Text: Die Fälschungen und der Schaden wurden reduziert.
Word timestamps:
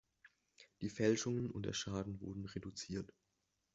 Die 0.81 0.89
Fälschungen 0.89 1.51
und 1.51 1.61
der 1.67 1.73
Schaden 1.73 2.19
wurden 2.21 2.45
reduziert. 2.47 3.13